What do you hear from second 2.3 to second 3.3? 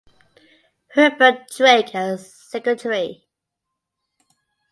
secretary.